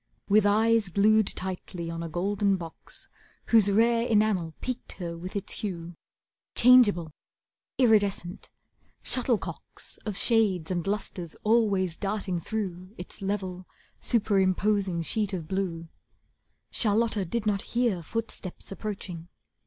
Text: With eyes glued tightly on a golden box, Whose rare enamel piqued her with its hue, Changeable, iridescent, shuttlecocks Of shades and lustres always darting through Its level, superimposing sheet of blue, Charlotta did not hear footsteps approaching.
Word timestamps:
With 0.27 0.47
eyes 0.47 0.89
glued 0.89 1.27
tightly 1.27 1.91
on 1.91 2.01
a 2.01 2.09
golden 2.09 2.55
box, 2.55 3.07
Whose 3.49 3.69
rare 3.69 4.07
enamel 4.07 4.55
piqued 4.59 4.93
her 4.93 5.15
with 5.15 5.35
its 5.35 5.53
hue, 5.61 5.93
Changeable, 6.55 7.11
iridescent, 7.77 8.49
shuttlecocks 9.03 9.97
Of 10.03 10.17
shades 10.17 10.71
and 10.71 10.87
lustres 10.87 11.35
always 11.43 11.97
darting 11.97 12.39
through 12.39 12.95
Its 12.97 13.21
level, 13.21 13.67
superimposing 13.99 15.03
sheet 15.03 15.33
of 15.33 15.47
blue, 15.47 15.87
Charlotta 16.71 17.23
did 17.23 17.45
not 17.45 17.61
hear 17.61 18.01
footsteps 18.01 18.71
approaching. 18.71 19.27